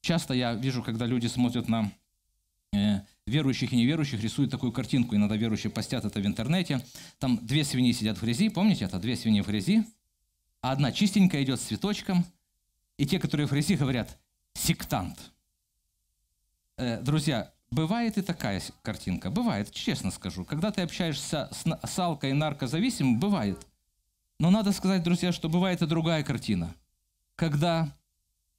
[0.00, 1.90] Часто я вижу, когда люди смотрят на
[2.74, 5.14] Э, верующих и неверующих рисуют такую картинку.
[5.14, 6.84] Иногда верующие постят это в интернете.
[7.18, 8.98] Там две свиньи сидят в грязи, помните это?
[8.98, 9.84] Две свиньи в грязи.
[10.60, 12.24] А одна чистенькая идет с цветочком.
[12.98, 14.18] И те, которые в грязи, говорят
[14.54, 15.32] «сектант».
[16.76, 19.30] Э, друзья, бывает и такая картинка.
[19.30, 20.44] Бывает, честно скажу.
[20.44, 23.64] Когда ты общаешься с, алкой и наркозависимым, бывает.
[24.38, 26.74] Но надо сказать, друзья, что бывает и другая картина.
[27.36, 27.96] Когда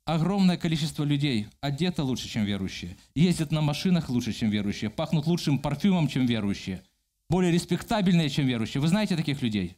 [0.05, 5.59] огромное количество людей одето лучше, чем верующие, ездят на машинах лучше, чем верующие, пахнут лучшим
[5.59, 6.83] парфюмом, чем верующие,
[7.29, 8.81] более респектабельные, чем верующие.
[8.81, 9.77] Вы знаете таких людей?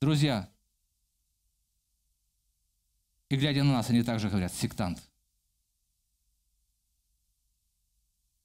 [0.00, 0.48] Друзья,
[3.28, 5.02] и глядя на нас, они также говорят, сектант.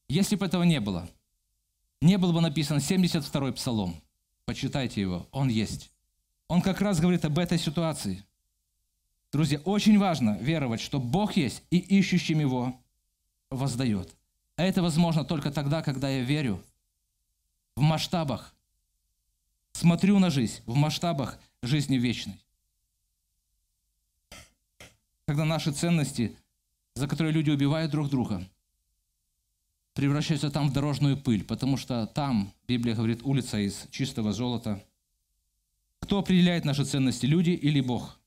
[0.08, 1.10] Если бы этого не было,
[2.00, 4.02] не было бы написан 72-й псалом,
[4.46, 5.92] почитайте его, он есть.
[6.48, 8.24] Он как раз говорит об этой ситуации.
[9.32, 12.80] Друзья, очень важно веровать, что Бог есть и ищущим Его
[13.50, 14.16] воздает.
[14.56, 16.64] А это возможно только тогда, когда я верю
[17.76, 18.56] в масштабах,
[19.74, 22.42] смотрю на жизнь в масштабах жизни вечной.
[25.26, 26.36] Когда наши ценности,
[26.96, 28.48] за которые люди убивают друг друга,
[29.94, 34.82] превращаются там в дорожную пыль, потому что там, Библия говорит, улица из чистого золота.
[36.00, 38.20] Кто определяет наши ценности, люди или Бог?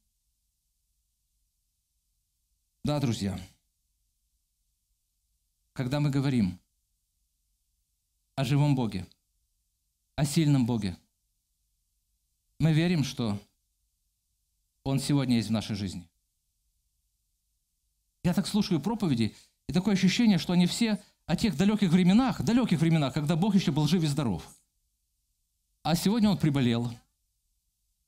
[2.85, 3.39] Да, друзья.
[5.73, 6.59] Когда мы говорим
[8.35, 9.07] о живом Боге,
[10.17, 10.97] о сильном Боге,
[12.59, 13.41] мы верим, что
[14.85, 16.09] Он сегодня есть в нашей жизни.
[18.23, 19.35] Я так слушаю проповеди,
[19.67, 23.73] и такое ощущение, что они все о тех далеких временах, далеких временах, когда Бог еще
[23.73, 24.47] был жив и здоров.
[25.83, 26.93] А сегодня Он приболел.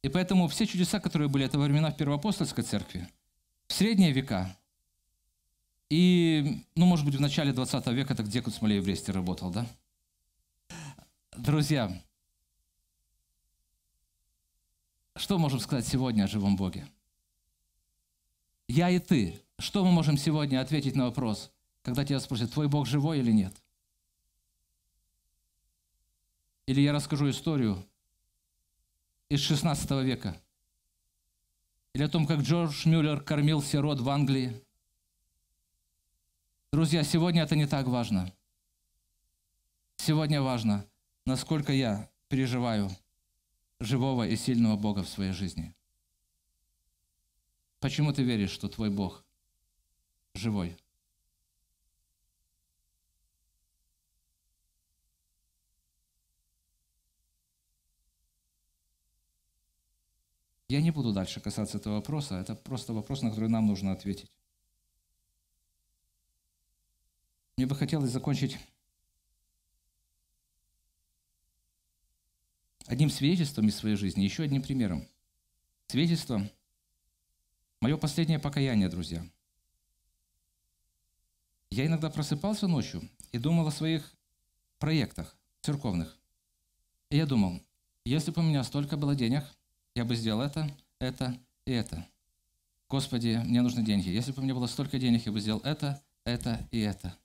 [0.03, 3.09] И поэтому все чудеса, которые были это во времена в Первоапостольской церкви,
[3.69, 4.57] в средние века,
[5.89, 9.67] и, ну, может быть, в начале 20 века так Декут Смолей в Бресте работал, да?
[11.37, 12.03] Друзья,
[15.17, 16.89] что можем сказать сегодня о живом Боге?
[18.69, 19.41] Я и ты.
[19.59, 23.55] Что мы можем сегодня ответить на вопрос, когда тебя спросят, твой Бог живой или нет?
[26.67, 27.87] Или я расскажу историю
[29.33, 30.39] из 16 века.
[31.95, 34.63] Или о том, как Джордж Мюллер кормил сирот в Англии.
[36.71, 38.31] Друзья, сегодня это не так важно.
[39.97, 40.87] Сегодня важно,
[41.25, 42.91] насколько я переживаю
[43.81, 45.75] живого и сильного Бога в своей жизни.
[47.81, 49.25] Почему ты веришь, что твой Бог
[50.35, 50.77] живой?
[60.73, 62.37] Я не буду дальше касаться этого вопроса.
[62.37, 64.33] Это просто вопрос, на который нам нужно ответить.
[67.59, 68.57] Мне бы хотелось закончить
[72.87, 75.07] одним свидетельством из своей жизни, еще одним примером.
[75.89, 76.51] Свидетельство–
[77.83, 79.29] мое последнее покаяние, друзья.
[81.71, 84.11] Я иногда просыпался ночью и думал о своих
[84.79, 86.19] проектах церковных.
[87.11, 87.61] И я думал,
[88.07, 89.45] если бы у меня столько было денег,
[89.95, 92.07] я бы сделал это, это и это.
[92.89, 94.09] Господи, мне нужны деньги.
[94.09, 97.17] Если бы у меня было столько денег, я бы сделал это, это и это.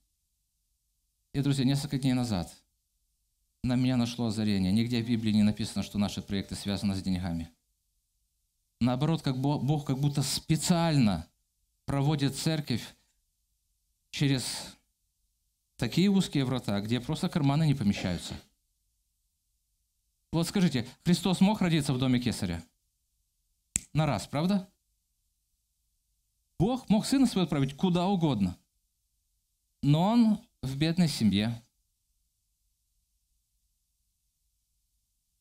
[1.33, 2.53] И, друзья, несколько дней назад–
[3.67, 4.71] на меня нашло озарение.
[4.71, 7.49] Нигде в Библии не написано, что наши проекты связаны с деньгами.
[8.79, 11.27] Наоборот, как Бог как будто специально
[11.85, 12.95] проводит церковь
[14.11, 14.75] через
[15.77, 18.35] такие узкие врата, где просто карманы не помещаются.
[20.31, 22.63] Вот скажите, Христос мог родиться в доме кесаря?
[23.93, 24.69] На раз, правда?
[26.59, 28.57] Бог мог сына своего отправить куда угодно.
[29.81, 31.63] Но он в бедной семье,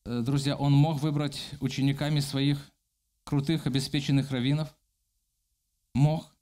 [0.07, 2.71] Э, друзья, он мог выбрать учениками своих
[3.25, 4.73] крутых, обеспеченных раввинов?
[5.93, 6.33] Мог.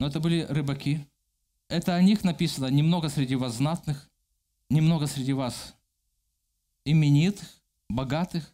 [0.00, 1.06] Но это были рыбаки.
[1.68, 4.10] Это о них написано немного среди вас знатных,
[4.68, 5.75] немного среди вас
[6.86, 7.46] именитых,
[7.90, 8.50] богатых.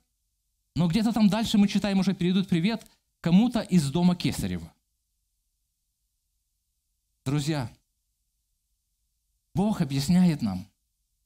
[0.74, 2.84] Но где-то там дальше мы читаем уже перейдут привет
[3.20, 4.72] кому-то из дома Кесарева.
[7.24, 7.70] Друзья,
[9.54, 10.66] Бог объясняет нам,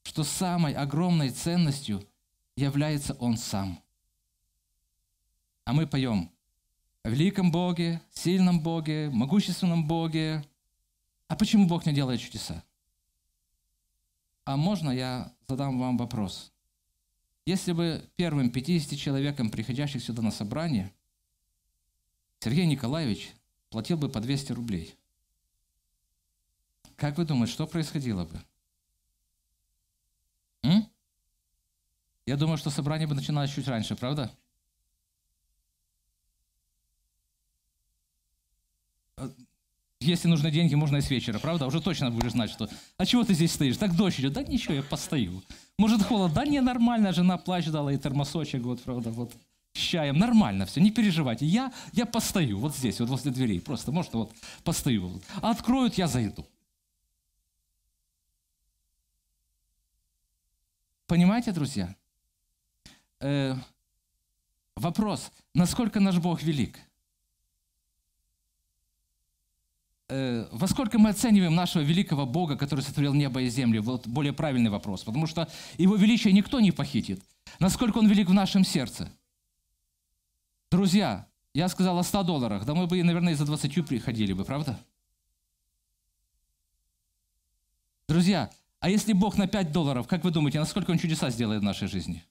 [0.03, 2.07] что самой огромной ценностью–
[2.57, 3.81] является Он сам.
[5.63, 6.31] А мы поем
[7.03, 10.43] о великом Боге, сильном Боге, могущественном Боге.
[11.27, 12.63] А почему Бог не делает чудеса?
[14.43, 16.51] А можно я задам вам вопрос?
[17.47, 20.93] Если бы первым 50 человекам, приходящих сюда на собрание,
[22.41, 23.31] Сергей Николаевич
[23.69, 24.93] платил бы по 200 рублей,
[26.97, 28.43] как вы думаете, что происходило бы?
[30.63, 30.91] М?
[32.25, 34.29] Я думаю, что собрание бы начиналось чуть раньше, правда?
[40.07, 41.67] Если нужны деньги, можно и с вечера, правда?
[41.67, 42.69] Уже точно будешь знать, что...
[42.97, 43.77] А чего ты здесь стоишь?
[43.77, 44.33] Так дождь идет.
[44.33, 45.43] Да ничего, я постою.
[45.77, 46.33] Может, холод?
[46.33, 47.13] Да не, нормально.
[47.13, 49.33] Жена плащ дала и термосочек, вот, правда, вот.
[49.73, 50.17] С чаем.
[50.17, 51.45] Нормально все, не переживайте.
[51.45, 53.59] Я, я постою вот здесь, вот возле дверей.
[53.61, 54.31] Просто, может, вот
[54.63, 55.21] постою.
[55.41, 56.45] А откроют, я зайду.
[61.05, 61.95] Понимаете, друзья?
[63.19, 63.55] э,
[64.75, 66.79] вопрос, насколько наш Бог велик?
[70.09, 73.81] Э, во сколько мы оцениваем нашего великого Бога, который сотворил небо и землю?
[73.81, 77.21] Вот более правильный вопрос, потому что Его величие никто не похитит.
[77.59, 79.11] Насколько Он велик в нашем сердце?
[80.71, 84.79] Друзья, я сказал о 100 долларах, да мы бы, наверное, за 20 приходили бы, правда?
[88.07, 88.49] Друзья,
[88.79, 91.87] а если Бог на 5 долларов, как вы думаете, насколько Он чудеса сделает в нашей
[91.87, 92.23] жизни?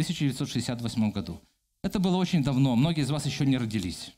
[0.00, 1.40] 1968 году,
[1.82, 4.14] это было очень давно, многие из вас еще не родились.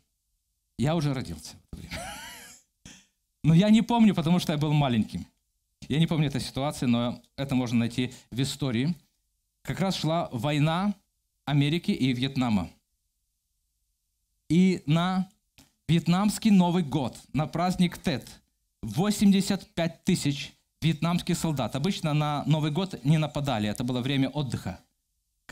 [0.78, 1.56] Я уже родился.
[3.44, 5.26] Но я не помню, потому что я был маленьким.
[5.88, 8.94] Я не помню этой ситуации, но это можно найти в истории.
[9.62, 10.94] Как раз шла война
[11.44, 12.70] Америки и Вьетнама.
[14.48, 15.28] И на
[15.88, 18.28] вьетнамский Новый год, на праздник Тет,
[18.82, 21.74] 85 тысяч вьетнамских солдат.
[21.74, 24.80] Обычно на Новый год не нападали, это было время отдыха,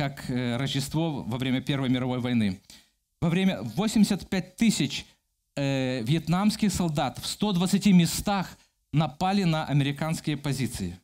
[0.00, 2.62] как э, Рождество во время Первой мировой войны.
[3.20, 5.04] Во время 85 тысяч
[5.56, 8.56] э, вьетнамских солдат в 120 местах
[8.94, 10.98] напали на американские позиции.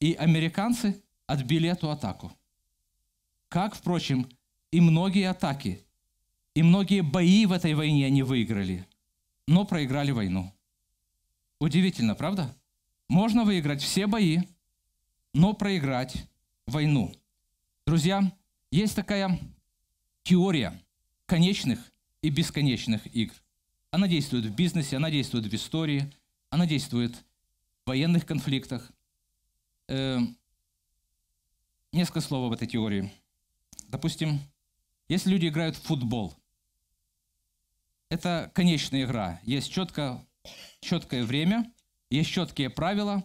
[0.00, 2.32] И американцы отбили эту атаку.
[3.50, 4.26] Как, впрочем,
[4.70, 5.84] и многие атаки,
[6.54, 8.86] и многие бои в этой войне они выиграли,
[9.46, 10.50] но проиграли войну.
[11.60, 12.56] Удивительно, правда?
[13.08, 14.38] Можно выиграть все бои,
[15.34, 16.24] но проиграть
[16.66, 17.12] войну.
[17.86, 18.32] Друзья,
[18.72, 19.38] есть такая
[20.24, 20.76] теория
[21.26, 21.78] конечных
[22.20, 23.32] и бесконечных игр.
[23.92, 26.12] Она действует в бизнесе, она действует в истории,
[26.50, 27.14] она действует
[27.84, 28.90] в военных конфликтах.
[29.86, 30.18] Э,
[31.92, 33.12] несколько слов об этой теории.
[33.86, 34.40] Допустим,
[35.06, 36.34] если люди играют в футбол,
[38.08, 39.40] это конечная игра.
[39.44, 40.26] Есть четко,
[40.80, 41.72] четкое время,
[42.10, 43.24] есть четкие правила.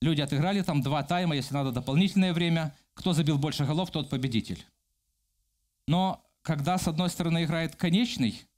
[0.00, 2.72] Люди отыграли там два тайма, если надо дополнительное время.
[2.96, 4.66] Кто забил больше голов, тот победитель.
[5.86, 8.48] Но когда с одной стороны играет конечный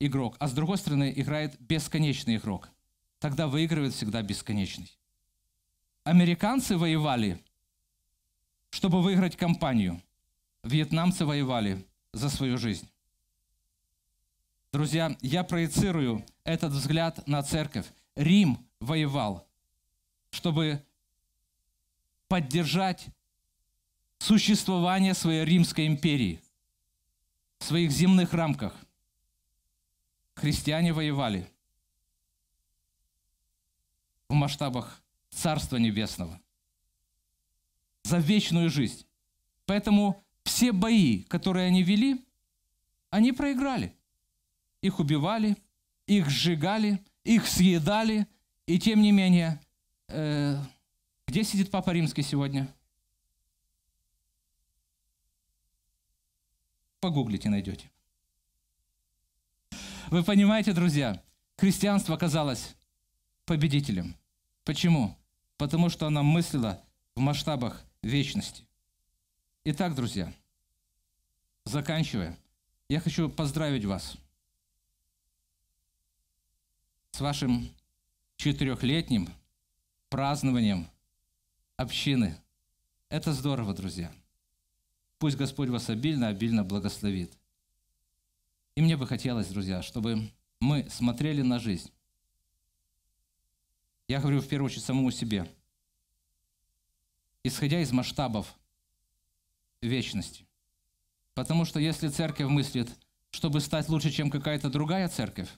[0.00, 2.70] игрок, а с другой стороны играет бесконечный игрок.
[3.20, 4.90] Тогда выигрывает всегда бесконечный.
[6.04, 7.40] Американцы воевали,
[8.70, 10.02] чтобы выиграть кампанию.
[10.64, 12.88] Вьетнамцы воевали за свою жизнь.
[14.72, 17.86] Друзья, я проецирую этот взгляд на церковь.
[18.16, 19.46] Рим воевал,
[20.30, 20.82] чтобы
[22.26, 23.06] поддержать
[24.22, 26.40] существование своей Римской империи
[27.58, 28.74] в своих земных рамках–
[30.34, 31.48] христиане воевали
[34.28, 36.40] в масштабах Царства Небесного
[38.02, 39.06] за вечную жизнь.
[39.66, 42.24] Поэтому все бои, которые они вели,
[43.10, 43.94] они проиграли.
[44.80, 45.56] Их убивали,
[46.06, 48.26] их сжигали, их съедали,
[48.66, 49.60] и тем не менее,
[50.08, 50.58] э,
[51.28, 52.72] где сидит Папа Римский сегодня?
[57.02, 57.90] Погуглите, найдете.
[60.08, 61.20] Вы понимаете, друзья,
[61.56, 62.76] христианство оказалось
[63.44, 64.16] победителем.
[64.62, 65.18] Почему?
[65.56, 66.80] Потому что она мыслила
[67.16, 68.64] в масштабах вечности.
[69.64, 70.32] Итак, друзья,
[71.64, 72.38] заканчивая,
[72.88, 74.16] я хочу поздравить вас
[77.10, 77.68] с вашим
[78.36, 79.28] четырехлетним
[80.08, 80.88] празднованием
[81.76, 82.38] общины.
[83.08, 84.12] Это здорово, друзья.
[85.22, 87.38] Пусть Господь вас обильно, обильно благословит.
[88.74, 91.92] И мне бы хотелось, друзья, чтобы мы смотрели на жизнь.
[94.08, 95.48] Я говорю в первую очередь самому себе.
[97.44, 98.52] Исходя из масштабов
[99.80, 100.44] вечности.
[101.34, 102.90] Потому что если церковь мыслит,
[103.30, 105.50] чтобы стать лучше, чем какая-то другая церковь,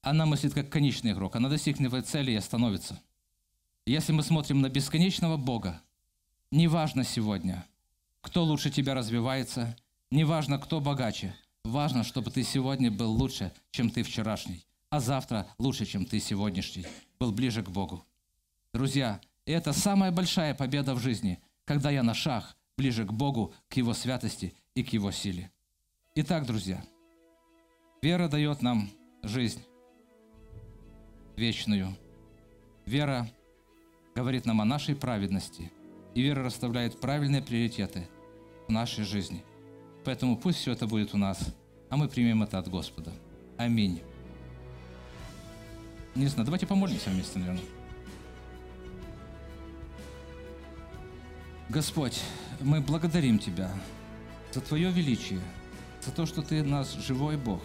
[0.00, 1.36] она мыслит как конечный игрок.
[1.36, 2.98] Она достигнет цели и остановится.
[3.84, 5.82] Если мы смотрим на бесконечного Бога,
[6.50, 7.66] неважно сегодня,
[8.24, 9.76] кто лучше тебя развивается,
[10.10, 15.86] неважно, кто богаче– Важно, чтобы ты сегодня был лучше, чем ты вчерашний, а завтра лучше,
[15.86, 16.86] чем ты сегодняшний,
[17.18, 18.04] был ближе к Богу.
[18.72, 23.76] Друзья, это самая большая победа в жизни, когда я на шаг ближе к Богу, к
[23.76, 25.50] Его святости и к Его силе.
[26.14, 26.84] Итак, друзья,
[28.02, 28.90] вера дает нам
[29.22, 29.62] жизнь
[31.36, 31.96] вечную.
[32.84, 33.28] Вера
[34.14, 35.72] говорит нам о нашей праведности,
[36.14, 38.06] и вера расставляет правильные приоритеты
[38.68, 39.44] в нашей жизни–
[40.04, 41.54] Поэтому пусть все это будет у нас,
[41.88, 43.10] а мы примем это от Господа.
[43.56, 44.02] Аминь.
[46.14, 47.64] Не знаю, давайте помолимся вместе, наверное.
[51.70, 52.20] Господь,
[52.60, 53.70] мы благодарим Тебя
[54.52, 55.40] за Твое величие,
[56.02, 57.62] за то, что Ты наш живой Бог.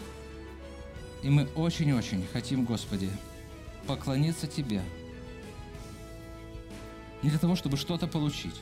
[1.22, 3.10] И мы очень-очень хотим, Господи,
[3.86, 4.82] поклониться Тебе.
[7.22, 8.54] Не для того, чтобы что-то получить,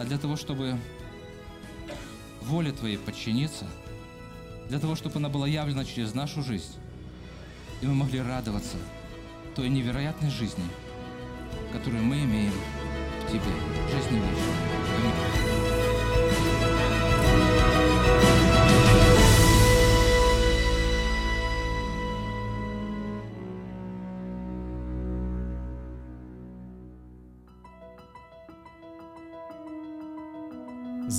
[0.00, 0.78] а для того, чтобы
[2.40, 3.66] воле Твоей подчиниться
[4.70, 6.72] для того, чтобы она была явлена через нашу жизнь.
[7.82, 8.76] И мы могли радоваться
[9.54, 10.64] той невероятной жизни,
[11.72, 12.52] которую мы имеем
[13.22, 13.52] в Тебе,
[13.92, 15.79] жизни вечной.